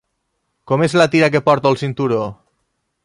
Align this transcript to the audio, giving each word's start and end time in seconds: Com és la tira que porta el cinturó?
Com 0.71 0.83
és 0.85 0.95
la 1.01 1.07
tira 1.15 1.29
que 1.35 1.43
porta 1.51 1.71
el 1.73 1.81
cinturó? 1.83 2.23